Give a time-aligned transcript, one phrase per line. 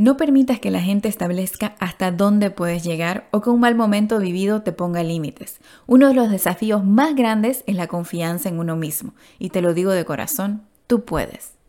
[0.00, 4.18] No permitas que la gente establezca hasta dónde puedes llegar o que un mal momento
[4.18, 5.60] vivido te ponga límites.
[5.86, 9.12] Uno de los desafíos más grandes es la confianza en uno mismo.
[9.38, 11.59] Y te lo digo de corazón, tú puedes.